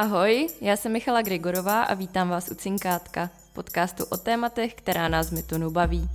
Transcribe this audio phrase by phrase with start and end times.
[0.00, 5.30] Ahoj, já jsem Michala Grigorová a vítám vás u Cinkátka, podcastu o tématech, která nás
[5.30, 6.08] Mytonu baví.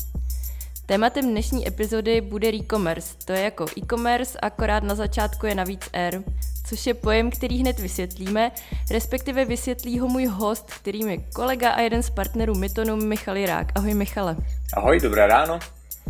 [0.85, 3.16] Tématem dnešní epizody bude e-commerce.
[3.25, 6.24] To je jako e-commerce, akorát na začátku je navíc R,
[6.67, 8.52] což je pojem, který hned vysvětlíme,
[8.91, 13.67] respektive vysvětlí ho můj host, kterým je kolega a jeden z partnerů Mytonu Michal Jirák.
[13.75, 14.36] Ahoj Michale.
[14.73, 15.59] Ahoj, dobré ráno.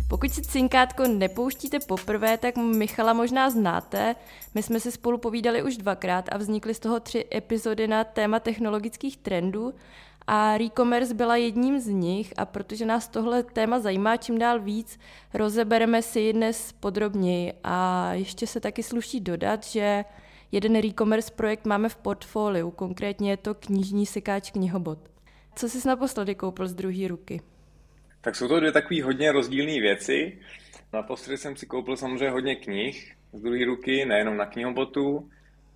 [0.08, 4.14] Pokud si cinkátko nepouštíte poprvé, tak Michala možná znáte.
[4.54, 8.40] My jsme si spolu povídali už dvakrát a vznikly z toho tři epizody na téma
[8.40, 9.74] technologických trendů
[10.26, 14.98] a e-commerce byla jedním z nich a protože nás tohle téma zajímá čím dál víc,
[15.34, 20.04] rozebereme si ji dnes podrobněji a ještě se taky sluší dodat, že
[20.52, 24.98] jeden e-commerce projekt máme v portfoliu, konkrétně je to knižní sekáč knihobot.
[25.54, 27.40] Co jsi naposledy koupil z druhé ruky?
[28.26, 30.38] Tak jsou to dvě takové hodně rozdílné věci.
[30.92, 35.30] Naposledy jsem si koupil samozřejmě hodně knih z druhé ruky, nejenom na knihobotu,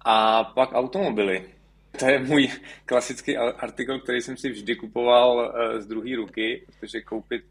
[0.04, 1.45] a pak automobily.
[1.98, 2.48] To je můj
[2.86, 7.43] klasický artikl, který jsem si vždy kupoval eh, z druhé ruky, protože koupit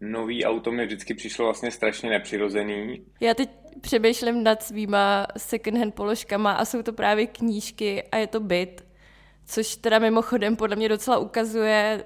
[0.00, 3.04] nový auto mi vždycky přišlo vlastně strašně nepřirozený.
[3.20, 8.40] Já teď přemýšlím nad svýma second-hand položkama a jsou to právě knížky a je to
[8.40, 8.86] byt,
[9.46, 12.04] což teda mimochodem podle mě docela ukazuje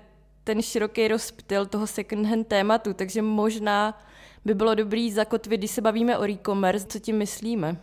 [0.48, 4.02] ten široký rozptyl toho second-hand tématu, takže možná
[4.44, 7.76] by bylo dobrý zakotvit, když se bavíme o e-commerce, co tím myslíme.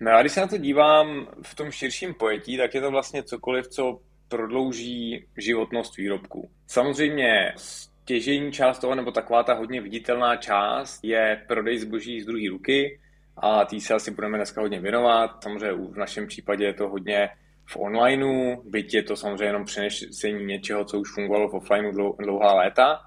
[0.00, 3.22] No a když se na to dívám v tom širším pojetí, tak je to vlastně
[3.22, 6.50] cokoliv, co prodlouží životnost výrobku.
[6.66, 12.48] Samozřejmě stěžení část toho, nebo taková ta hodně viditelná část, je prodej zboží z druhé
[12.50, 13.00] ruky
[13.36, 15.42] a tý se asi budeme dneska hodně věnovat.
[15.42, 17.30] Samozřejmě v našem případě je to hodně
[17.66, 22.54] v onlineu, byť je to samozřejmě jenom přenesení něčeho, co už fungovalo v offlineu dlouhá
[22.54, 23.00] léta.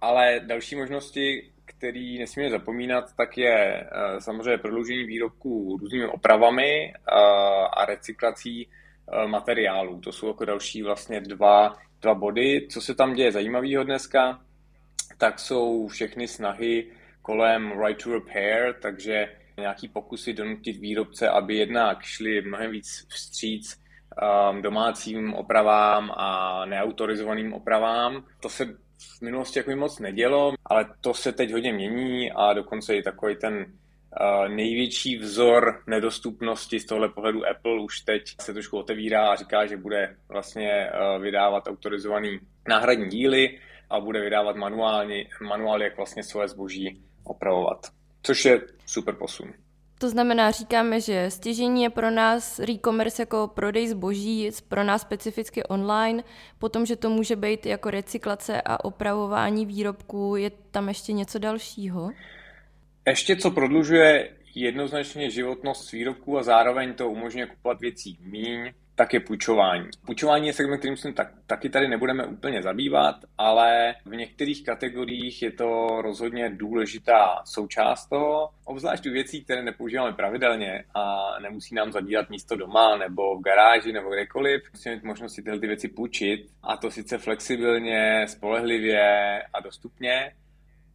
[0.00, 7.12] Ale další možnosti, který nesmíme zapomínat, tak je eh, samozřejmě prodloužení výrobků různými opravami eh,
[7.72, 10.00] a recyklací eh, materiálů.
[10.00, 12.66] To jsou jako další vlastně dva, dva body.
[12.70, 14.40] Co se tam děje zajímavého dneska,
[15.18, 16.86] tak jsou všechny snahy
[17.22, 23.82] kolem right to repair, takže nějaký pokusy donutit výrobce, aby jednak šli mnohem víc vstříc
[24.50, 28.24] um, domácím opravám a neautorizovaným opravám.
[28.40, 28.64] To se
[29.18, 33.36] v minulosti jako moc nedělo, ale to se teď hodně mění a dokonce i takový
[33.36, 39.36] ten uh, největší vzor nedostupnosti z tohle pohledu Apple už teď se trošku otevírá a
[39.36, 42.38] říká, že bude vlastně uh, vydávat autorizovaný
[42.68, 43.58] náhradní díly
[43.90, 47.86] a bude vydávat manuálně, manuály, jak vlastně svoje zboží opravovat.
[48.22, 49.52] Což je super posun.
[49.98, 55.62] To znamená, říkáme, že stěžení je pro nás e-commerce jako prodej zboží, pro nás specificky
[55.62, 56.24] online,
[56.58, 62.10] potom, že to může být jako recyklace a opravování výrobků, je tam ještě něco dalšího?
[63.06, 69.20] Ještě co prodlužuje jednoznačně životnost výrobků a zároveň to umožňuje kupovat věcí míň, tak je
[69.20, 69.88] půjčování.
[70.06, 75.42] Půjčování je segment, kterým se tak, taky tady nebudeme úplně zabývat, ale v některých kategoriích
[75.42, 81.92] je to rozhodně důležitá součást toho, obzvlášť u věcí, které nepoužíváme pravidelně a nemusí nám
[81.92, 84.62] zabírat místo doma nebo v garáži nebo kdekoliv.
[84.72, 90.32] Musíme mít možnost si tyhle ty věci půjčit a to sice flexibilně, spolehlivě a dostupně,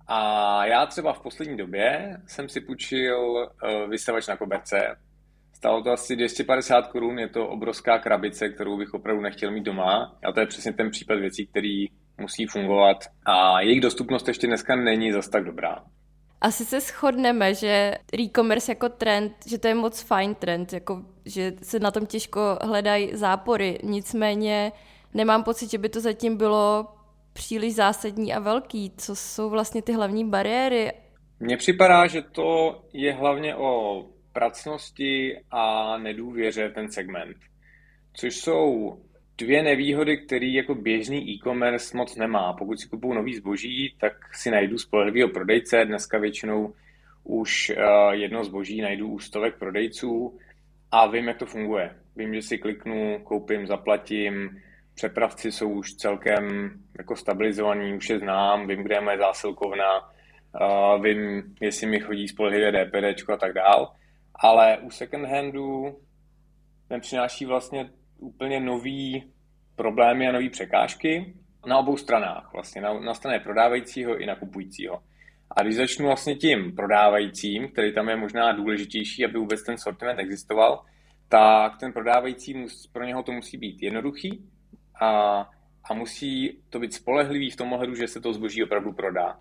[0.08, 4.96] a já třeba v poslední době jsem si půjčil uh, vystavač na koberce,
[5.58, 10.16] Stalo to asi 250 korun, je to obrovská krabice, kterou bych opravdu nechtěl mít doma.
[10.24, 11.86] A to je přesně ten případ věcí, který
[12.22, 12.98] musí fungovat.
[13.26, 15.84] A jejich dostupnost ještě dneska není zas tak dobrá.
[16.42, 21.54] Asi se shodneme, že e-commerce jako trend, že to je moc fajn trend, jako, že
[21.64, 23.80] se na tom těžko hledají zápory.
[23.84, 24.72] Nicméně
[25.14, 26.88] nemám pocit, že by to zatím bylo
[27.34, 28.92] příliš zásadní a velký.
[28.98, 30.92] Co jsou vlastně ty hlavní bariéry?
[31.40, 34.04] Mně připadá, že to je hlavně o
[34.38, 37.38] pracnosti a nedůvěře ten segment.
[38.14, 38.98] Což jsou
[39.38, 42.54] dvě nevýhody, které jako běžný e-commerce moc nemá.
[42.54, 45.86] Pokud si kupuju nový zboží, tak si najdu spolehlivého prodejce.
[45.86, 46.74] Dneska většinou
[47.24, 50.38] už eh, jedno zboží najdu u stovek prodejců
[50.92, 51.96] a vím, jak to funguje.
[52.16, 54.62] Vím, že si kliknu, koupím, zaplatím,
[54.94, 61.04] přepravci jsou už celkem jako stabilizovaní, už je znám, vím, kde je moje zásilkovna, uh,
[61.04, 63.98] vím, jestli mi chodí spolehlivé DPD a tak dál
[64.40, 65.98] ale u second handu
[66.88, 69.24] ten přináší vlastně úplně nový
[69.76, 71.34] problémy a nové překážky
[71.66, 75.04] na obou stranách, vlastně na, na straně prodávajícího i nakupujícího.
[75.52, 80.20] A když začnu vlastně tím prodávajícím, který tam je možná důležitější, aby vůbec ten sortiment
[80.20, 80.84] existoval,
[81.30, 84.50] tak ten prodávající, pro něho to musí být jednoduchý
[85.02, 85.10] a,
[85.90, 89.40] a musí to být spolehlivý v tom ohledu, že se to zboží opravdu prodá.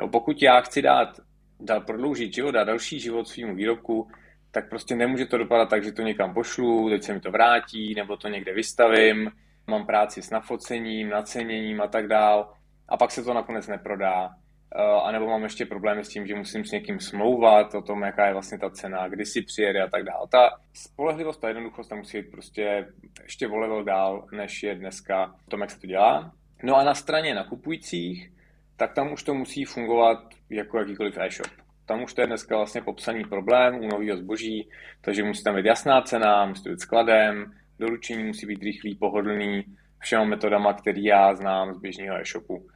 [0.00, 1.20] Jo, pokud já chci dát,
[1.60, 4.08] dát prodloužit život, dát další život svým výrobku,
[4.50, 7.94] tak prostě nemůže to dopadat tak, že to někam pošlu, teď se mi to vrátí,
[7.94, 9.30] nebo to někde vystavím,
[9.66, 12.52] mám práci s nafocením, naceněním a tak dál
[12.88, 14.30] a pak se to nakonec neprodá.
[14.76, 18.02] Eh, a nebo mám ještě problémy s tím, že musím s někým smlouvat o tom,
[18.02, 20.28] jaká je vlastně ta cena, kdy si přijede a tak dále.
[20.30, 22.86] Ta spolehlivost, ta jednoduchost tam musí být prostě
[23.22, 26.32] ještě o level dál, než je dneska o tom, jak se to dělá.
[26.62, 28.32] No a na straně nakupujících,
[28.78, 30.18] tak tam už to musí fungovat
[30.50, 31.50] jako jakýkoliv e-shop.
[31.86, 34.68] Tam už to je dneska vlastně popsaný problém u nového zboží,
[35.00, 39.64] takže musí tam být jasná cena, musí to být skladem, doručení musí být rychlý, pohodlný,
[39.98, 42.66] všema metodama, který já znám z běžného e-shopu.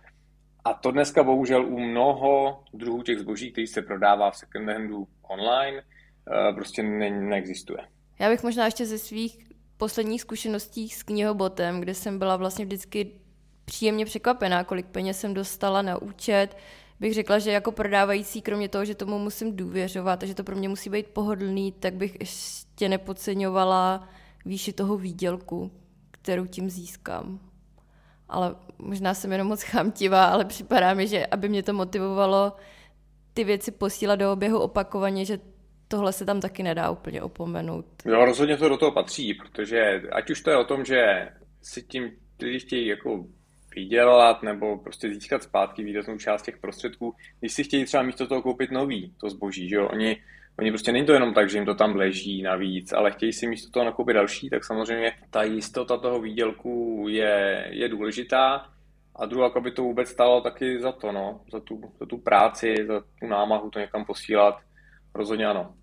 [0.64, 5.06] A to dneska bohužel u mnoho druhů těch zboží, který se prodává v second handu
[5.22, 7.78] online, eh, prostě ne- neexistuje.
[8.20, 9.38] Já bych možná ještě ze svých
[9.76, 13.21] posledních zkušeností s knihobotem, kde jsem byla vlastně vždycky
[13.72, 16.56] příjemně překvapená, kolik peněz jsem dostala na účet,
[17.00, 20.56] bych řekla, že jako prodávající, kromě toho, že tomu musím důvěřovat a že to pro
[20.56, 24.08] mě musí být pohodlný, tak bych ještě nepodceňovala
[24.44, 25.70] výši toho výdělku,
[26.10, 27.40] kterou tím získám.
[28.28, 32.52] Ale možná jsem jenom moc chamtivá, ale připadá mi, že aby mě to motivovalo
[33.34, 35.38] ty věci posílat do oběhu opakovaně, že
[35.88, 37.86] tohle se tam taky nedá úplně opomenout.
[38.04, 41.28] Jo, rozhodně to do toho patří, protože ať už to je o tom, že
[41.62, 42.10] si tím
[42.42, 43.24] lidi chtějí jako
[43.74, 48.42] vydělat nebo prostě získat zpátky výraznou část těch prostředků, když si chtějí třeba místo toho
[48.42, 50.16] koupit nový, to zboží, že jo, oni
[50.58, 53.46] Oni prostě není to jenom tak, že jim to tam leží navíc, ale chtějí si
[53.46, 58.68] místo toho nakoupit další, tak samozřejmě ta jistota toho výdělku je, je důležitá.
[59.16, 62.74] A druhá, aby to vůbec stalo taky za to, no, za tu, za tu práci,
[62.86, 64.60] za tu námahu to někam posílat,
[65.14, 65.74] rozhodně ano.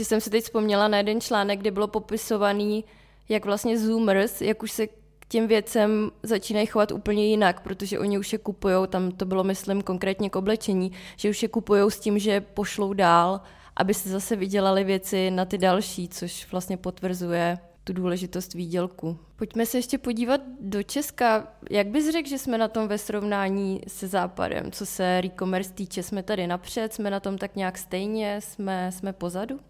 [0.00, 2.84] Ještě jsem si teď vzpomněla na jeden článek, kde bylo popisovaný,
[3.28, 4.86] jak vlastně Zoomers, jak už se
[5.28, 9.82] těm věcem začínají chovat úplně jinak, protože oni už je kupují, tam to bylo, myslím,
[9.82, 13.40] konkrétně k oblečení, že už je kupují s tím, že pošlou dál,
[13.76, 19.18] aby se zase vydělali věci na ty další, což vlastně potvrzuje tu důležitost výdělku.
[19.36, 21.48] Pojďme se ještě podívat do Česka.
[21.70, 24.72] Jak bys řekl, že jsme na tom ve srovnání se Západem?
[24.72, 29.12] Co se e-commerce týče, jsme tady napřed, jsme na tom tak nějak stejně, jsme, jsme
[29.12, 29.60] pozadu?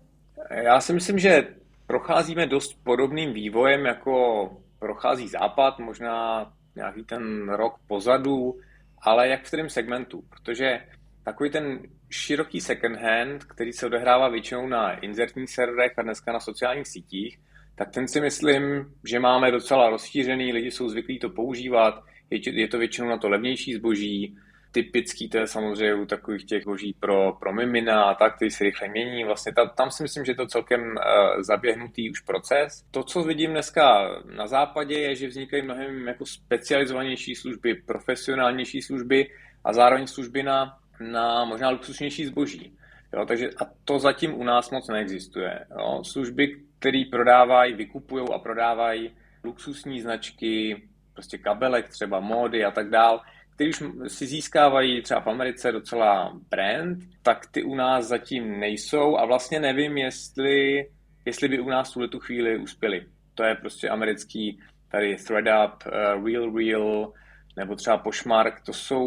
[0.50, 1.48] Já si myslím, že
[1.86, 8.60] procházíme dost podobným vývojem jako prochází západ, možná nějaký ten rok pozadu,
[9.02, 10.80] ale jak v kterém segmentu, protože
[11.24, 16.40] takový ten široký second hand, který se odehrává většinou na inzertních serverech a dneska na
[16.40, 17.38] sociálních sítích,
[17.74, 22.78] tak ten si myslím, že máme docela rozšířený, lidi jsou zvyklí to používat, je to
[22.78, 24.38] většinou na to levnější zboží,
[24.72, 28.64] typický to je samozřejmě u takových těch boží pro, pro mimina a tak, který se
[28.64, 29.24] rychle mění.
[29.24, 32.84] Vlastně tam, tam si myslím, že je to celkem uh, zaběhnutý už proces.
[32.90, 39.26] To, co vidím dneska na západě, je, že vznikají mnohem jako specializovanější služby, profesionálnější služby
[39.64, 42.76] a zároveň služby na, na možná luxusnější zboží.
[43.14, 45.66] Jo, takže a to zatím u nás moc neexistuje.
[45.78, 46.02] Jo.
[46.04, 49.10] Služby, které prodávají, vykupují a prodávají
[49.44, 50.82] luxusní značky,
[51.12, 53.20] prostě kabelek, třeba módy a tak dál,
[53.60, 59.16] který už si získávají třeba v Americe docela brand, tak ty u nás zatím nejsou
[59.16, 60.86] a vlastně nevím, jestli,
[61.24, 63.06] jestli by u nás tuhle tu chvíli uspěli.
[63.34, 64.60] To je prostě americký
[64.90, 67.12] tady ThreadUp, uh, Real Real,
[67.56, 69.02] nebo třeba Poshmark, to jsou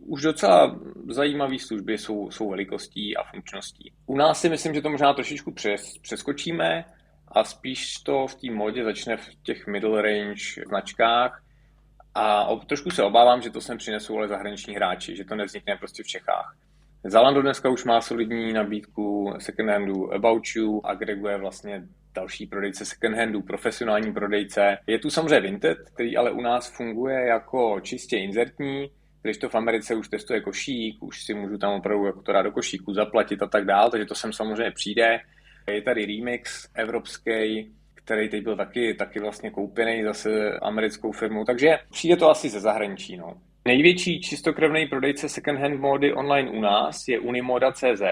[0.00, 3.92] už docela zajímavé služby, jsou, jsou velikostí a funkčností.
[4.06, 6.84] U nás si myslím, že to možná trošičku přes, přeskočíme
[7.28, 11.42] a spíš to v té modě začne v těch middle range značkách,
[12.16, 16.02] a trošku se obávám, že to sem přinesou ale zahraniční hráči, že to nevznikne prostě
[16.02, 16.56] v Čechách.
[17.04, 21.82] Zalando dneska už má solidní nabídku second handu About You, agreguje vlastně
[22.14, 24.78] další prodejce second handu, profesionální prodejce.
[24.86, 28.90] Je tu samozřejmě Vinted, který ale u nás funguje jako čistě inzertní,
[29.22, 32.42] když to v Americe už testuje košík, už si můžu tam opravdu jako to dát
[32.42, 35.18] do košíku zaplatit a tak dál, takže to sem samozřejmě přijde.
[35.70, 37.72] Je tady Remix evropský,
[38.06, 42.60] který teď byl taky, taky vlastně koupený zase americkou firmou, takže přijde to asi ze
[42.60, 43.16] zahraničí.
[43.16, 43.34] No.
[43.64, 48.02] Největší čistokrevný prodejce second hand módy online u nás je Unimoda.cz,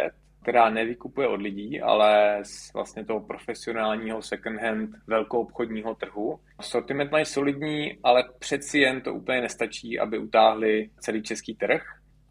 [0.42, 6.38] která nevykupuje od lidí, ale z vlastně toho profesionálního second hand velkoobchodního trhu.
[6.60, 11.82] Sortiment mají solidní, ale přeci jen to úplně nestačí, aby utáhli celý český trh.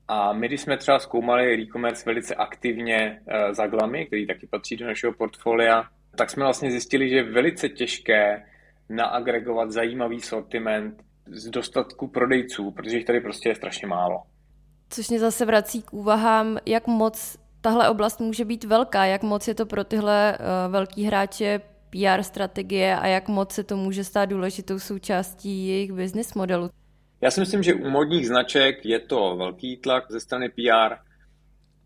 [0.08, 4.76] A my, když jsme třeba zkoumali e-commerce velice aktivně eh, za Glamy, který taky patří
[4.76, 5.84] do našeho portfolia,
[6.16, 8.46] tak jsme vlastně zjistili, že je velice těžké
[8.90, 14.24] naagregovat zajímavý sortiment z dostatku prodejců, protože jich tady prostě je strašně málo.
[14.90, 19.48] Což mě zase vrací k úvahám, jak moc tahle oblast může být velká, jak moc
[19.48, 24.04] je to pro tyhle uh, velký hráče PR strategie a jak moc se to může
[24.04, 26.70] stát důležitou součástí jejich business modelu.
[27.22, 30.96] Já si myslím, že u modních značek je to velký tlak ze strany PR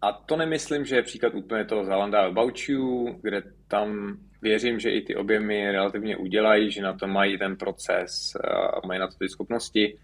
[0.02, 4.92] a to nemyslím, že je příklad úplně toho Zalanda About You, kde tam věřím, že
[4.92, 8.38] i ty objemy relativně udělají, že na to mají ten proces,
[8.88, 9.98] mají na to ty schopnosti,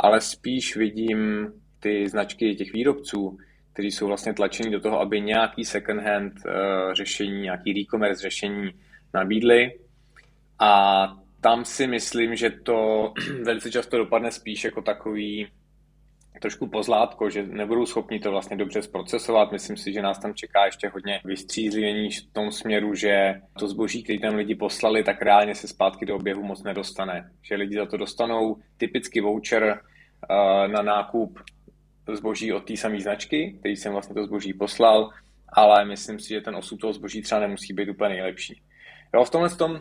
[0.00, 3.38] ale spíš vidím ty značky těch výrobců,
[3.72, 6.52] kteří jsou vlastně tlačeni do toho, aby nějaký second hand uh,
[6.92, 8.70] řešení, nějaký e-commerce řešení
[9.14, 9.78] nabídli.
[10.58, 11.06] A
[11.40, 13.12] tam si myslím, že to
[13.44, 15.48] velice často dopadne spíš jako takový
[16.40, 19.52] trošku pozlátko, že nebudou schopni to vlastně dobře zprocesovat.
[19.52, 24.02] Myslím si, že nás tam čeká ještě hodně vystřízlivění v tom směru, že to zboží,
[24.02, 27.30] který tam lidi poslali, tak reálně se zpátky do oběhu moc nedostane.
[27.42, 29.62] Že lidi za to dostanou typicky voucher
[30.30, 31.38] uh, na nákup
[32.16, 35.10] zboží od té samé značky, který jsem vlastně to zboží poslal,
[35.48, 38.62] ale myslím si, že ten osud toho zboží třeba nemusí být úplně nejlepší.
[39.14, 39.80] Jo, v tomhle tom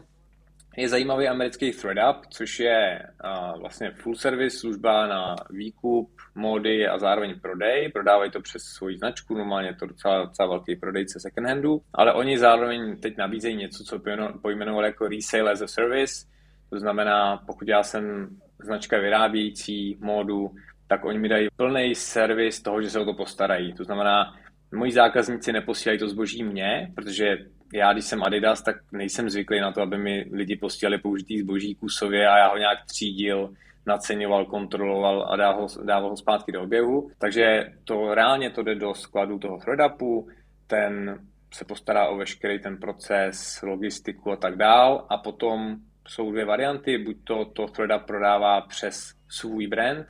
[0.77, 6.97] je zajímavý americký ThreadUp, což je uh, vlastně full service služba na výkup, módy a
[6.97, 7.91] zároveň prodej.
[7.91, 12.13] Prodávají to přes svoji značku, normálně je to docela, docela velký prodejce second handu, ale
[12.13, 14.01] oni zároveň teď nabízejí něco, co
[14.41, 16.25] pojmenovali jako resale as a service,
[16.69, 18.29] to znamená, pokud já jsem
[18.63, 20.51] značka vyrábějící módu,
[20.87, 23.73] tak oni mi dají plný servis toho, že se o to postarají.
[23.73, 24.35] To znamená,
[24.75, 27.37] moji zákazníci neposílají to zboží mě, protože
[27.73, 31.75] já, když jsem Adidas, tak nejsem zvyklý na to, aby mi lidi posílali použitý zboží
[31.75, 33.49] kusově a já ho nějak třídil,
[33.85, 37.11] naceňoval, kontroloval a dával ho, dával ho zpátky do oběhu.
[37.17, 40.27] Takže to reálně to jde do skladu toho ThreadUpu,
[40.67, 41.19] ten
[41.53, 46.97] se postará o veškerý ten proces, logistiku a tak dál a potom jsou dvě varianty,
[46.97, 50.07] buď to, to ThreadUp prodává přes svůj brand,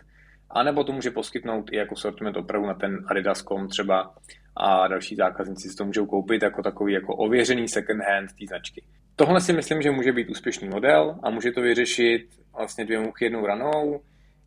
[0.49, 4.15] anebo to může poskytnout i jako sortiment opravdu na ten Adidas.com třeba
[4.59, 8.83] a další zákazníci si to můžou koupit jako takový jako ověřený second hand té značky.
[9.15, 12.21] Tohle si myslím, že může být úspěšný model a může to vyřešit
[12.57, 14.01] vlastně dvě muchy jednou ranou.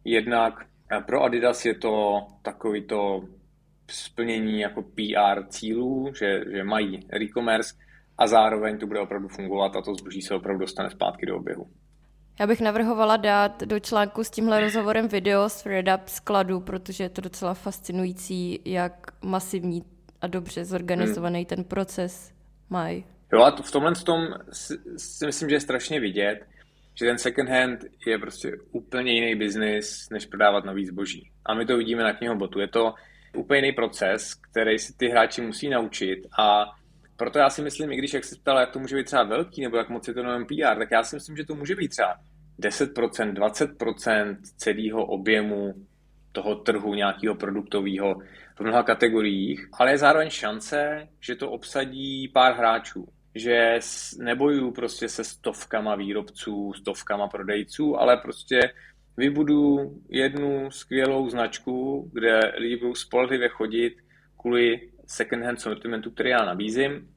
[0.04, 3.24] Jednak eh, pro Adidas je to takový to
[3.90, 7.74] splnění jako PR cílů, že, že mají e-commerce
[8.18, 11.66] a zároveň to bude opravdu fungovat a to zboží se opravdu dostane zpátky do oběhu.
[12.40, 17.08] Já bych navrhovala dát do článku s tímhle rozhovorem video z ThreadUp skladu, protože je
[17.08, 19.82] to docela fascinující, jak masivní
[20.22, 21.46] a dobře zorganizovaný hmm.
[21.46, 22.32] ten proces
[22.70, 23.04] mají.
[23.32, 24.18] Jo a to v tomhle tom
[24.52, 26.38] si, si myslím, že je strašně vidět,
[26.94, 31.30] že ten second hand je prostě úplně jiný biznis, než prodávat nový zboží.
[31.46, 32.60] A my to vidíme na knihobotu.
[32.60, 32.94] Je to
[33.36, 36.64] úplně jiný proces, který si ty hráči musí naučit a
[37.16, 39.62] proto já si myslím, i když jak se ptal, jak to může být třeba velký,
[39.62, 41.88] nebo jak moc je to novém PR, tak já si myslím, že to může být
[41.88, 42.16] třeba
[42.60, 45.74] 10%, 20% celého objemu
[46.32, 48.14] toho trhu nějakého produktového
[48.62, 53.08] mnoha kategoriích, ale je zároveň šance, že to obsadí pár hráčů.
[53.34, 53.78] Že
[54.18, 58.60] nebojuju prostě se stovkama výrobců, stovkama prodejců, ale prostě
[59.16, 59.78] vybudu
[60.08, 63.96] jednu skvělou značku, kde lidi budou spolehlivě chodit
[64.40, 67.08] kvůli second hand sortimentu, který já nabízím.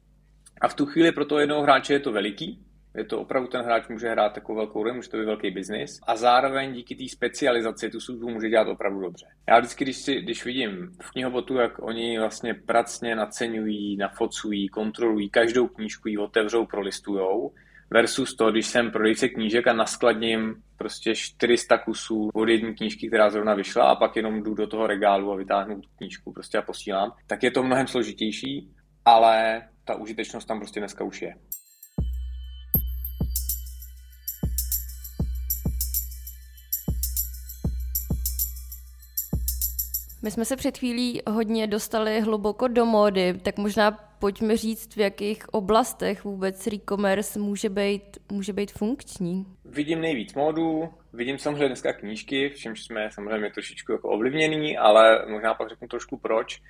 [0.61, 2.65] A v tu chvíli pro toho jednoho hráče je to veliký,
[2.97, 5.99] je to opravdu ten hráč může hrát takovou velkou roli, může to být velký biznis
[6.07, 9.25] a zároveň díky té specializaci tu službu může dělat opravdu dobře.
[9.47, 15.29] Já vždycky, když, si, když vidím v knihobotu, jak oni vlastně pracně naceňují, nafocují, kontrolují
[15.29, 17.51] každou knížku, ji otevřou, prolistujou,
[17.89, 23.29] versus to, když jsem prodejce knížek a naskladním prostě 400 kusů od jedné knížky, která
[23.29, 26.61] zrovna vyšla a pak jenom jdu do toho regálu a vytáhnu tu knížku prostě a
[26.61, 28.71] posílám, tak je to mnohem složitější,
[29.05, 31.35] ale ta užitečnost tam prostě dneska už je.
[40.25, 44.97] My jsme se před chvílí hodně dostali hluboko do módy, tak možná pojďme říct, v
[44.97, 49.45] jakých oblastech vůbec e-commerce může být, může být funkční.
[49.65, 55.25] Vidím nejvíc módu, vidím samozřejmě dneska knížky, v čemž jsme samozřejmě trošičku jako ovlivněný, ale
[55.29, 56.61] možná pak řeknu trošku proč.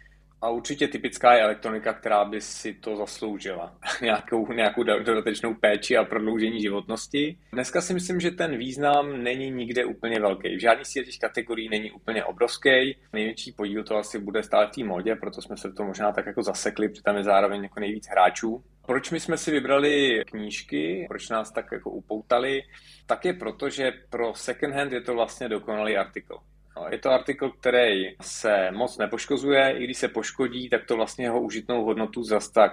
[0.45, 3.77] A určitě typická je elektronika, která by si to zasloužila.
[4.01, 7.37] nějakou, nějakou dodatečnou péči a prodloužení životnosti.
[7.53, 10.55] Dneska si myslím, že ten význam není nikde úplně velký.
[10.55, 12.97] V žádný z těch kategorií není úplně obrovský.
[13.13, 16.25] Největší podíl to asi bude stále v té modě, proto jsme se to možná tak
[16.25, 18.63] jako zasekli, protože tam je zároveň jako nejvíc hráčů.
[18.85, 22.61] Proč my jsme si vybrali knížky, proč nás tak jako upoutali,
[23.05, 26.37] tak je proto, že pro second hand je to vlastně dokonalý artikl.
[26.77, 31.25] No, je to artikl, který se moc nepoškozuje, i když se poškodí, tak to vlastně
[31.25, 32.71] jeho užitnou hodnotu zas tak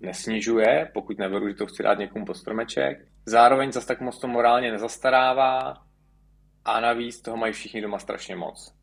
[0.00, 3.06] nesnižuje, pokud neberu, že to chci dát někomu pod stromeček.
[3.26, 5.74] Zároveň zas tak moc to morálně nezastarává
[6.64, 8.74] a navíc toho mají všichni doma strašně moc.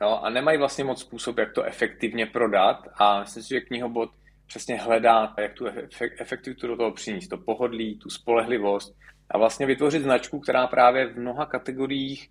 [0.00, 4.10] No, a nemají vlastně moc způsob, jak to efektivně prodat a myslím si, že knihobot
[4.46, 5.66] přesně hledá, jak tu
[6.20, 8.96] efektivitu do toho přinést, to pohodlí, tu spolehlivost
[9.30, 12.30] a vlastně vytvořit značku, která právě v mnoha kategoriích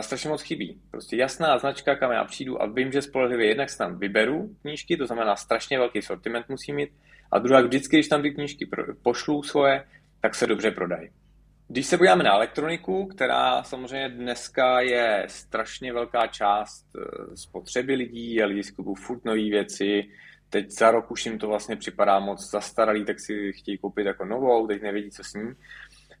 [0.00, 0.80] strašně moc chybí.
[0.90, 4.96] Prostě jasná značka, kam já přijdu a vím, že spolehlivě jednak si tam vyberu knížky,
[4.96, 6.90] to znamená strašně velký sortiment musí mít,
[7.32, 8.68] a druhá, vždycky, když tam ty knížky
[9.02, 9.84] pošlu svoje,
[10.20, 11.08] tak se dobře prodají.
[11.68, 18.42] Když se podíváme na elektroniku, která samozřejmě dneska je strašně velká část eh, spotřeby lidí
[18.42, 20.08] a lidi kupují furt nové věci,
[20.50, 24.24] teď za rok už jim to vlastně připadá moc zastaralý, tak si chtějí koupit jako
[24.24, 25.52] novou, teď nevědí, co s ní,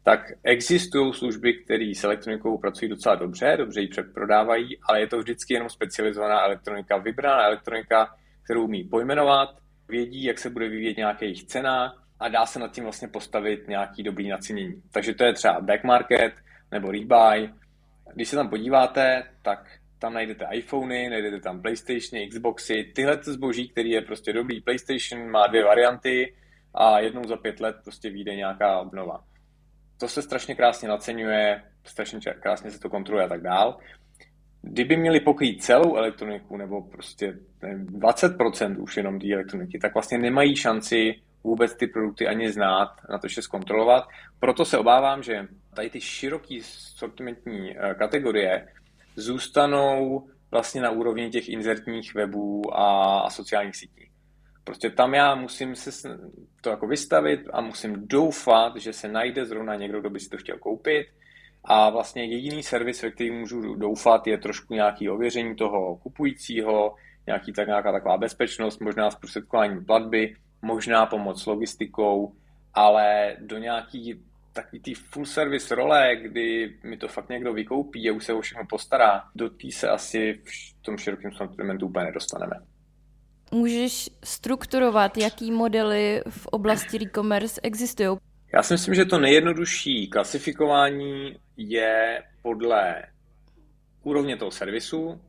[0.02, 5.18] tak existují služby, které s elektronikou pracují docela dobře, dobře ji přeprodávají, ale je to
[5.18, 8.14] vždycky jenom specializovaná elektronika, vybraná elektronika,
[8.44, 9.48] kterou umí pojmenovat,
[9.88, 13.68] vědí, jak se bude vyvíjet nějaké jejich cena a dá se nad tím vlastně postavit
[13.68, 14.82] nějaký dobrý nacenění.
[14.90, 16.34] Takže to je třeba back market
[16.72, 17.50] nebo rebuy.
[18.14, 23.90] Když se tam podíváte, tak tam najdete iPhony, najdete tam PlayStation, Xboxy, tyhle zboží, který
[23.90, 24.60] je prostě dobrý.
[24.60, 26.34] PlayStation má dvě varianty
[26.74, 29.24] a jednou za pět let prostě vyjde nějaká obnova.
[30.00, 33.78] To se strašně krásně naceňuje, strašně krásně se to kontroluje a tak dál.
[34.62, 40.18] Kdyby měli pokrýt celou elektroniku nebo prostě nevím, 20% už jenom té elektroniky, tak vlastně
[40.18, 41.14] nemají šanci
[41.44, 44.04] vůbec ty produkty ani znát, na to se zkontrolovat.
[44.40, 48.68] Proto se obávám, že tady ty široký sortimentní eh, kategorie
[49.16, 53.99] zůstanou vlastně na úrovni těch inzertních webů a, a sociálních sítí.
[54.70, 56.18] Prostě tam já musím se
[56.60, 60.36] to jako vystavit a musím doufat, že se najde zrovna někdo, kdo by si to
[60.36, 61.06] chtěl koupit.
[61.64, 66.94] A vlastně jediný servis, ve který můžu doufat, je trošku nějaký ověření toho kupujícího,
[67.26, 72.32] nějaký tak, nějaká taková bezpečnost, možná zprostředkování platby, možná pomoc s logistikou,
[72.74, 74.22] ale do nějaký
[74.52, 78.40] takový ty full service role, kdy mi to fakt někdo vykoupí a už se o
[78.40, 82.56] všechno postará, do té se asi v tom širokém sortimentu úplně nedostaneme.
[83.50, 88.18] Můžeš strukturovat, jaký modely v oblasti e-commerce existují?
[88.54, 93.02] Já si myslím, že to nejjednodušší klasifikování je podle
[94.02, 95.20] úrovně toho servisu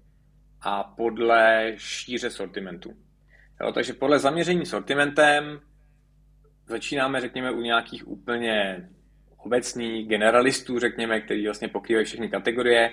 [0.62, 2.94] a podle šíře sortimentu.
[3.62, 5.60] Jo, takže podle zaměření sortimentem
[6.68, 8.90] začínáme, řekněme, u nějakých úplně
[9.38, 12.92] obecných generalistů, řekněme, který vlastně pokrývají všechny kategorie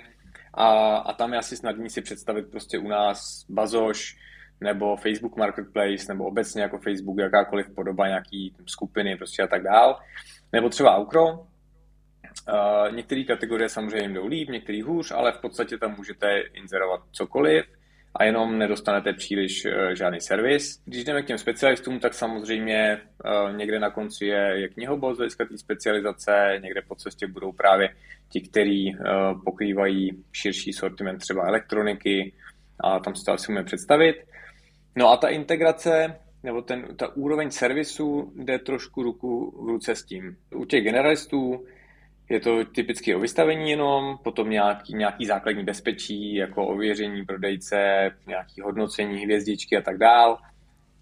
[0.54, 4.16] a, a tam je asi snadný si představit prostě u nás Bazoš
[4.60, 9.98] nebo Facebook Marketplace nebo obecně jako Facebook, jakákoliv podoba nějaký skupiny prostě a tak dál.
[10.52, 11.24] Nebo třeba Aukro.
[11.32, 17.64] Uh, některé kategorie samozřejmě jdou líp, některý hůř, ale v podstatě tam můžete inzerovat cokoliv
[18.14, 20.82] a jenom nedostanete příliš uh, žádný servis.
[20.84, 25.18] Když jdeme k těm specialistům, tak samozřejmě uh, někde na konci je, je knihobot z
[25.18, 27.88] hlediska specializace, někde po cestě budou právě
[28.28, 32.32] ti, kteří uh, pokrývají širší sortiment třeba elektroniky
[32.80, 34.16] a tam si to asi můžeme představit.
[34.98, 40.02] No a ta integrace nebo ten, ta úroveň servisu jde trošku ruku v ruce s
[40.04, 40.36] tím.
[40.54, 41.64] U těch generalistů
[42.30, 48.60] je to typicky o vystavení jenom, potom nějaký, nějaký základní bezpečí, jako ověření prodejce, nějaký
[48.60, 50.38] hodnocení hvězdičky a tak dál.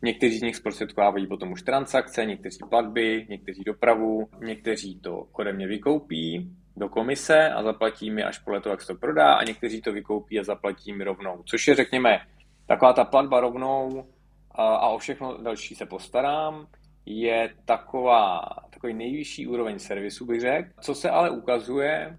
[0.02, 5.66] Někteří z nich zprostředkovávají potom už transakce, někteří platby, někteří dopravu, někteří to ode mě
[5.66, 9.82] vykoupí do komise a zaplatí mi až podle toho, jak se to prodá a někteří
[9.82, 11.42] to vykoupí a zaplatí mi rovnou.
[11.46, 12.20] Což je, řekněme,
[12.66, 14.06] taková ta platba rovnou
[14.50, 16.66] a, o všechno další se postarám,
[17.06, 20.68] je taková, takový nejvyšší úroveň servisu, bych řekl.
[20.80, 22.18] Co se ale ukazuje,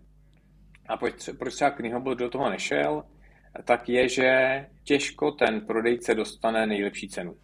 [0.88, 3.04] a proč, proč třeba knihobot do toho nešel,
[3.64, 4.30] tak je, že
[4.84, 7.36] těžko ten prodejce dostane nejlepší cenu.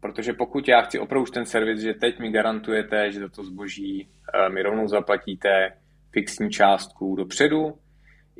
[0.00, 4.08] Protože pokud já chci opravdu ten servis, že teď mi garantujete, že za to zboží
[4.34, 5.72] eh, mi rovnou zaplatíte
[6.10, 7.78] fixní částku dopředu,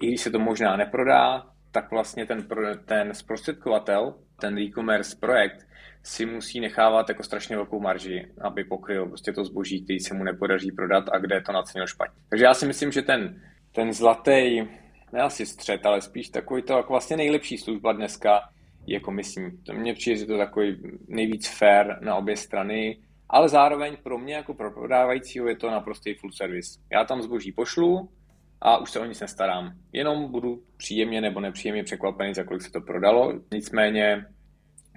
[0.02, 2.46] i když se to možná neprodá, tak vlastně ten,
[2.84, 5.66] ten zprostředkovatel, ten e-commerce projekt,
[6.02, 10.24] si musí nechávat jako strašně velkou marži, aby pokryl prostě to zboží, který se mu
[10.24, 12.22] nepodaří prodat a kde to nacenil špatně.
[12.28, 14.62] Takže já si myslím, že ten, ten zlatý,
[15.12, 18.40] ne asi střed, ale spíš takový to jako vlastně nejlepší služba dneska
[18.86, 19.50] je komisní.
[19.66, 20.76] To mně přijde, že to takový
[21.08, 22.98] nejvíc fair na obě strany,
[23.28, 26.80] ale zároveň pro mě jako pro prodávajícího je to naprostý full service.
[26.92, 28.08] Já tam zboží pošlu,
[28.60, 29.72] a už se o nic nestarám.
[29.92, 33.32] Jenom budu příjemně nebo nepříjemně překvapený, za kolik se to prodalo.
[33.52, 34.26] Nicméně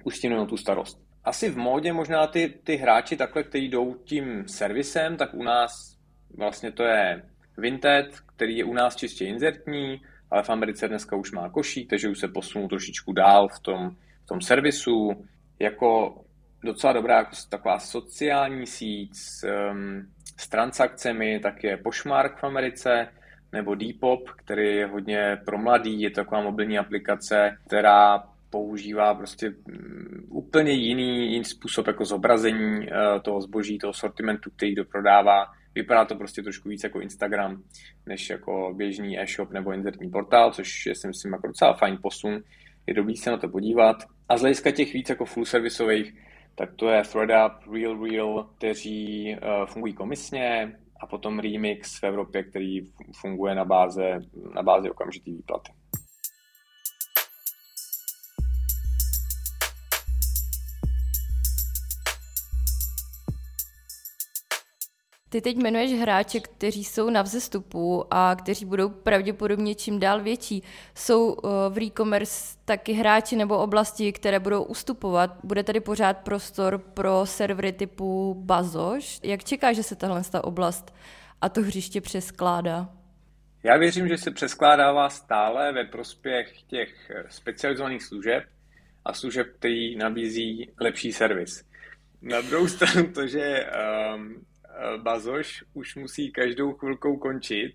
[0.04, 1.00] už tím tu starost.
[1.24, 5.96] Asi v módě možná ty, ty hráči takhle, kteří jdou tím servisem, tak u nás
[6.36, 7.22] vlastně to je
[7.58, 12.08] Vinted, který je u nás čistě inzertní, ale v Americe dneska už má košík, takže
[12.08, 13.90] už se posunul trošičku dál v tom,
[14.24, 15.26] v tom servisu.
[15.58, 16.20] Jako
[16.64, 23.08] docela dobrá jako taková sociální síť s, um, s transakcemi, tak je Poshmark v Americe,
[23.52, 29.50] nebo Depop, který je hodně pro mladý, je to taková mobilní aplikace, která používá prostě
[29.50, 35.46] mm, úplně jiný, jiný způsob jako zobrazení eh, toho zboží, toho sortimentu, který to prodává
[35.74, 37.62] Vypadá to prostě trošku víc jako Instagram,
[38.06, 42.42] než jako běžný e-shop nebo internetní portál, což je si myslím jako docela fajn posun.
[42.86, 43.96] Je dobrý se na to podívat.
[44.28, 46.14] A z hlediska těch víc jako full servisových,
[46.54, 52.42] tak to je ThreadUp, Real Real, kteří uh, fungují komisně, a potom Remix v Evropě,
[52.42, 52.80] který
[53.20, 54.18] funguje na báze,
[54.54, 55.72] na bázi okamžitý výplaty.
[65.32, 70.62] Ty teď jmenuješ hráče, kteří jsou na vzestupu a kteří budou pravděpodobně čím dál větší.
[70.94, 75.38] Jsou eh, v e-commerce taky hráči nebo oblasti, které budou ustupovat?
[75.44, 79.20] Bude tady pořád prostor pro servery typu Bazoš?
[79.22, 80.94] Jak čekáš, že se tahle oblast
[81.40, 82.88] a to hřiště přeskládá?
[83.62, 88.44] Já věřím, že se přeskládává stále ve prospěch těch specializovaných služeb
[89.04, 91.64] a služeb, který nabízí lepší servis.
[92.22, 93.66] Na druhou stranu to, že
[94.14, 94.46] um,
[95.02, 97.72] Bazoš už musí každou chvilkou končit,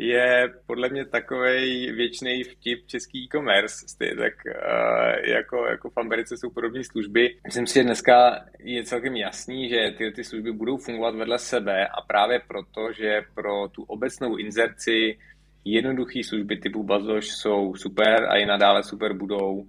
[0.00, 6.50] je podle mě takový věčný vtip český e-commerce, tak uh, jako, jako v Americe jsou
[6.50, 7.36] podobné služby.
[7.44, 11.86] Myslím si, že dneska je celkem jasný, že ty, ty služby budou fungovat vedle sebe
[11.86, 15.18] a právě proto, že pro tu obecnou inzerci
[15.64, 19.66] jednoduché služby typu Bazoš jsou super a i nadále super budou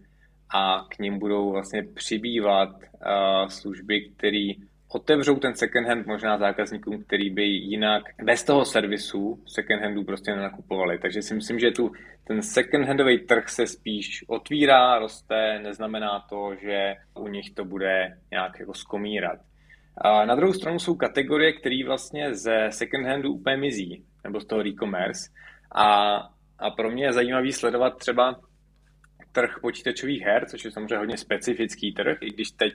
[0.53, 4.53] a k ním budou vlastně přibývat uh, služby, které
[4.93, 10.35] otevřou ten second hand možná zákazníkům, který by jinak bez toho servisu second handu prostě
[10.35, 10.99] nenakupovali.
[10.99, 11.91] Takže si myslím, že tu
[12.23, 18.17] ten second handový trh se spíš otvírá, roste, neznamená to, že u nich to bude
[18.31, 19.39] nějak jako skomírat.
[19.97, 24.45] A na druhou stranu jsou kategorie, které vlastně ze second handu úplně mizí, nebo z
[24.45, 25.29] toho e-commerce.
[25.75, 26.17] A,
[26.59, 28.39] a pro mě je zajímavý sledovat třeba
[29.31, 32.73] trh počítačových her, což je samozřejmě hodně specifický trh, i když teď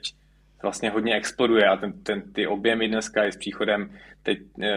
[0.61, 4.75] vlastně hodně exploduje a ten, ten, ty objemy dneska i s příchodem teď, e,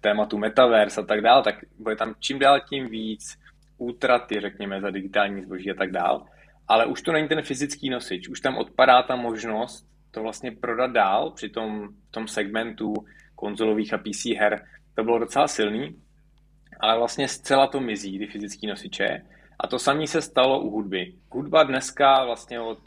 [0.00, 3.38] tématu metaverse a tak dále, tak bude tam čím dál tím víc
[3.78, 6.20] útraty, řekněme, za digitální zboží a tak dále.
[6.68, 10.90] Ale už to není ten fyzický nosič, už tam odpadá ta možnost to vlastně prodat
[10.90, 12.94] dál při tom, tom segmentu
[13.34, 14.64] konzolových a PC her.
[14.94, 16.02] To bylo docela silný,
[16.80, 19.26] ale vlastně zcela to mizí, ty fyzické nosiče.
[19.60, 21.14] A to samé se stalo u hudby.
[21.30, 22.78] Hudba dneska vlastně od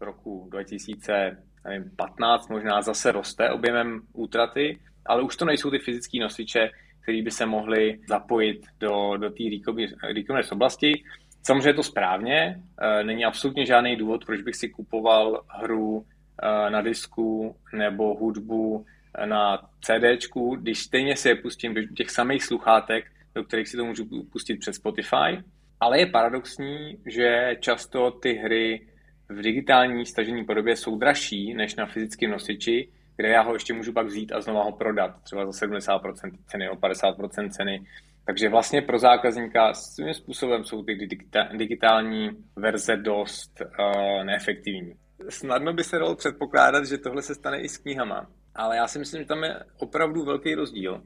[0.00, 6.18] roku 2000 nevím, 15 možná zase roste objemem útraty, ale už to nejsou ty fyzické
[6.18, 6.70] nosiče,
[7.02, 11.02] které by se mohly zapojit do, do té e-commerce oblasti.
[11.42, 16.06] Samozřejmě je to správně, e, není absolutně žádný důvod, proč bych si kupoval hru
[16.42, 18.86] e, na disku nebo hudbu
[19.24, 23.84] na CDčku, když stejně si je pustím do těch samých sluchátek, do kterých si to
[23.84, 25.42] můžu pustit přes Spotify.
[25.80, 28.86] Ale je paradoxní, že často ty hry
[29.30, 33.92] v digitální stažení podobě jsou dražší než na fyzickém nosiči, kde já ho ještě můžu
[33.92, 37.86] pak vzít a znovu ho prodat, třeba za 70% ceny, o 50% ceny.
[38.24, 41.08] Takže vlastně pro zákazníka svým způsobem jsou ty
[41.56, 44.94] digitální verze dost uh, neefektivní.
[45.28, 48.98] Snadno by se dalo předpokládat, že tohle se stane i s knihama, ale já si
[48.98, 51.02] myslím, že tam je opravdu velký rozdíl,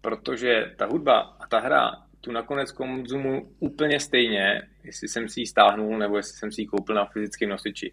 [0.00, 1.90] protože ta hudba a ta hra
[2.28, 6.66] tu nakonec konzumu úplně stejně, jestli jsem si ji stáhnul nebo jestli jsem si ji
[6.66, 7.92] koupil na fyzickém nosiči.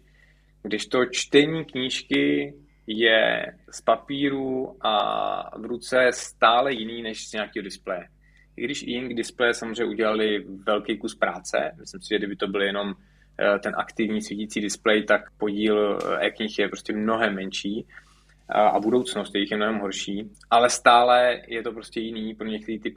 [0.62, 2.54] Když to čtení knížky
[2.86, 8.08] je z papíru a v ruce stále jiný než z nějakého displeje.
[8.56, 12.62] I když e-ink displeje samozřejmě udělali velký kus práce, myslím si, že kdyby to byl
[12.62, 17.86] jenom eh, ten aktivní svítící displej, tak podíl eh, e-knih je prostě mnohem menší
[18.48, 22.94] a budoucnost jejich je mnohem horší, ale stále je to prostě jiný, pro některé typ,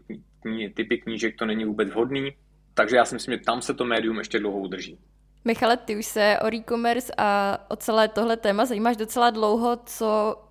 [0.75, 2.31] typy knížek to není vůbec vhodný,
[2.73, 4.99] takže já si myslím, že tam se to médium ještě dlouho udrží.
[5.45, 10.41] Michale, ty už se o e-commerce a o celé tohle téma zajímáš docela dlouho, co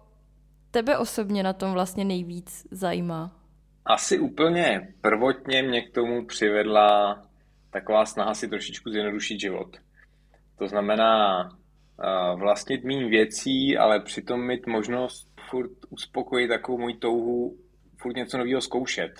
[0.70, 3.37] tebe osobně na tom vlastně nejvíc zajímá?
[3.85, 7.22] Asi úplně prvotně mě k tomu přivedla
[7.70, 9.77] taková snaha si trošičku zjednodušit život.
[10.59, 11.48] To znamená
[12.35, 17.57] vlastnit mým věcí, ale přitom mít možnost furt uspokojit takovou moji touhu
[17.96, 19.11] furt něco nového zkoušet.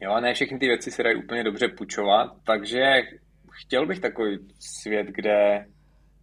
[0.00, 3.02] Jo, a ne všechny ty věci se dají úplně dobře půjčovat, takže
[3.50, 5.66] chtěl bych takový svět, kde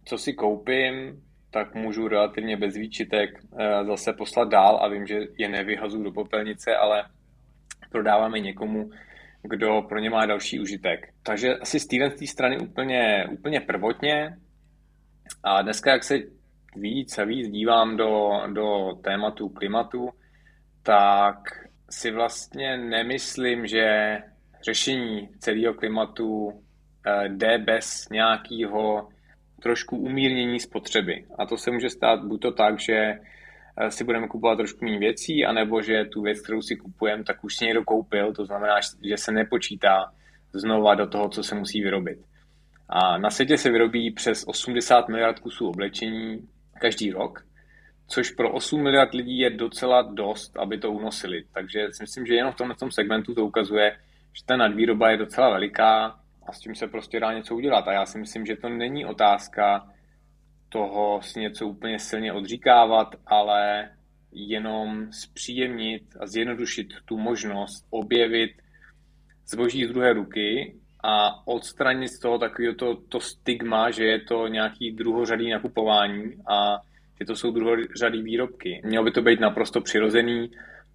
[0.04, 5.18] co si koupím, tak můžu relativně bez výčitek eh, zase poslat dál a vím, že
[5.38, 7.04] je nevyhazu do popelnice, ale
[7.90, 8.90] prodáváme někomu,
[9.42, 11.08] kdo pro ně má další užitek.
[11.22, 14.36] Takže asi z téhle strany úplně, úplně prvotně,
[15.42, 16.18] a dneska, jak se
[16.76, 20.08] víc a víc dívám do, do tématu klimatu,
[20.82, 21.36] tak
[21.90, 24.18] si vlastně nemyslím, že
[24.64, 26.62] řešení celého klimatu
[27.06, 29.08] eh, jde bez nějakého
[29.62, 31.24] trošku umírnění spotřeby.
[31.38, 34.98] A to se může stát buď to tak, že eh, si budeme kupovat trošku méně
[34.98, 38.74] věcí, anebo že tu věc, kterou si kupujeme, tak už si někdo koupil, to znamená,
[39.08, 40.12] že se nepočítá
[40.52, 42.18] znova do toho, co se musí vyrobit.
[42.88, 46.48] A na světě se vyrobí přes 80 miliard kusů oblečení
[46.80, 47.44] každý rok,
[48.08, 51.44] což pro 8 miliard lidí je docela dost, aby to unosili.
[51.52, 53.96] Takže si myslím, že jenom v tomto segmentu to ukazuje,
[54.32, 57.88] že ta nadvýroba je docela veliká a s tím se prostě dá něco udělat.
[57.88, 59.88] A já si myslím, že to není otázka
[60.68, 63.90] toho si něco úplně silně odříkávat, ale
[64.32, 68.50] jenom zpříjemnit a zjednodušit tu možnost objevit
[69.46, 74.46] zboží z druhé ruky a odstranit z toho takového to, to stigma, že je to
[74.46, 76.78] nějaký druhořadý nakupování a
[77.20, 78.80] že to jsou druhořadý výrobky.
[78.84, 80.50] Mělo by to být naprosto přirozený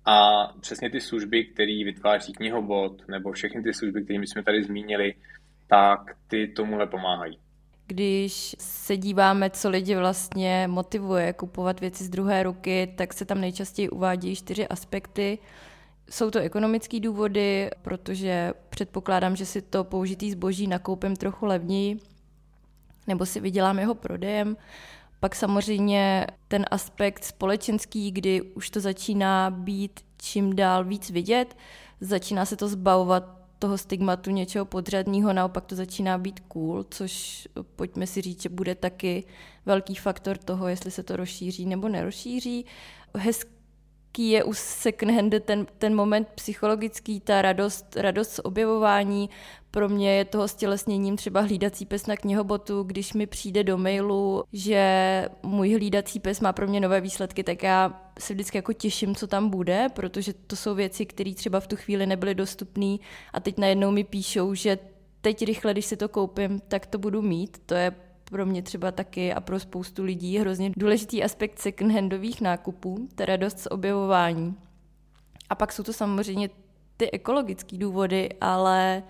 [0.06, 5.16] a přesně ty služby, které vytváří knihobot nebo všechny ty služby, které jsme tady zmínili,
[5.68, 7.40] tak ty tomuhle pomáhají.
[7.88, 13.42] Když se díváme, co lidi vlastně motivuje kupovat věci z druhé ruky, tak se tam
[13.42, 15.38] nejčastěji uvádí čtyři aspekty.
[16.10, 22.00] Jsou to ekonomické důvody, protože předpokládám, že si to použitý zboží nakoupím trochu levněji,
[23.08, 24.58] nebo si vydělám jeho prodejem.
[25.24, 31.58] Pak samozřejmě ten aspekt společenský, kdy už to začíná být čím dál víc vidět,
[32.02, 33.24] začíná se to zbavovat
[33.60, 38.76] toho stigmatu něčeho podřadního, naopak to začíná být cool, což pojďme si říct, že bude
[38.76, 39.24] taky
[39.66, 42.66] velký faktor toho, jestli se to rozšíří nebo nerozšíří.
[43.18, 49.30] Hezký je u second ten, ten moment psychologický, ta radost, radost z objevování.
[49.74, 54.44] Pro mě je toho stělesněním třeba hlídací pes na knihobotu, když mi přijde do mailu,
[54.54, 59.16] že můj hlídací pes má pro mě nové výsledky, tak já se vždycky jako těším,
[59.16, 62.98] co tam bude, protože to jsou věci, které třeba v tu chvíli nebyly dostupné
[63.34, 64.80] a teď najednou mi píšou, že
[65.22, 67.62] teď rychle, když si to koupím, tak to budu mít.
[67.66, 73.08] To je pro mě třeba taky a pro spoustu lidí hrozně důležitý aspekt second-handových nákupů,
[73.16, 74.56] teda dost z objevování.
[75.50, 76.50] A pak jsou to samozřejmě
[76.98, 79.04] ty ekologické důvody, ale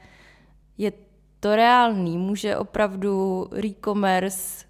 [0.78, 0.92] je
[1.40, 2.18] to reálný.
[2.18, 4.66] Může opravdu e-commerce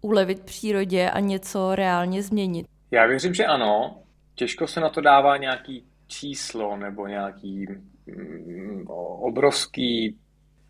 [0.00, 2.66] ulevit přírodě a něco reálně změnit.
[2.90, 4.02] Já věřím, že ano.
[4.34, 7.66] Těžko se na to dává nějaký číslo nebo nějaký
[8.06, 8.84] mm,
[9.20, 10.18] obrovský,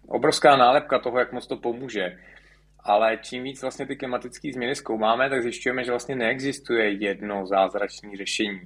[0.08, 2.16] obrovská nálepka toho, jak moc to pomůže
[2.84, 8.16] ale čím víc vlastně ty klimatické změny zkoumáme, tak zjišťujeme, že vlastně neexistuje jedno zázračné
[8.16, 8.60] řešení.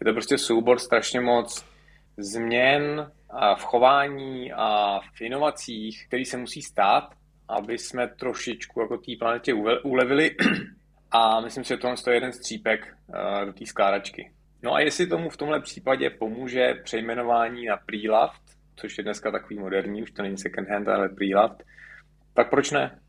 [0.00, 1.64] Je to prostě soubor strašně moc
[2.16, 3.12] změn
[3.56, 7.04] v chování a v inovacích, který se musí stát,
[7.48, 10.36] aby jsme trošičku jako té planetě ulevili.
[11.10, 14.32] A myslím si, že tohle je jeden střípek eh, do té skládačky.
[14.62, 18.40] No a jestli tomu v tomhle případě pomůže přejmenování na Preloved,
[18.76, 21.62] což je dneska takový moderní, už to není second hand, ale Preloved,
[22.34, 23.00] tak proč ne?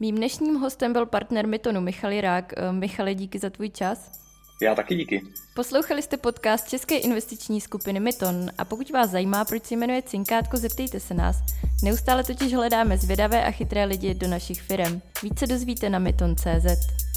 [0.00, 2.52] Mým dnešním hostem byl partner Mytonu Michal Jirák.
[2.56, 4.31] Eh, Michale, díky za tvůj čas.
[4.62, 5.22] Já taky díky.
[5.54, 10.56] Poslouchali jste podcast České investiční skupiny Myton a pokud vás zajímá, proč se jmenuje Cinkátko,
[10.56, 11.36] zeptejte se nás.
[11.82, 15.00] Neustále totiž hledáme zvědavé a chytré lidi do našich firm.
[15.22, 17.11] Více dozvíte na myton.cz.